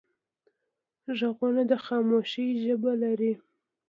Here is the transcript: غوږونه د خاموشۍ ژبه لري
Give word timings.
غوږونه 1.17 1.61
د 1.71 1.73
خاموشۍ 1.85 2.47
ژبه 2.63 2.91
لري 3.03 3.33